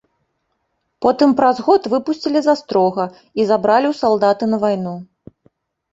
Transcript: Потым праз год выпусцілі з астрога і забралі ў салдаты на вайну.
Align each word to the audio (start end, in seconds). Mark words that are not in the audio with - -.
Потым 1.05 1.35
праз 1.41 1.57
год 1.67 1.81
выпусцілі 1.93 2.39
з 2.45 2.53
астрога 2.55 3.05
і 3.43 3.45
забралі 3.51 3.87
ў 3.93 4.03
салдаты 4.03 4.43
на 4.55 4.65
вайну. 4.65 4.95